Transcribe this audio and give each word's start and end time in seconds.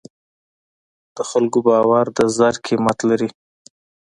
د 1.15 1.17
خلکو 1.29 1.59
باور 1.67 2.05
د 2.17 2.19
زر 2.37 2.53
قیمت 2.65 2.97
لري. 3.09 3.29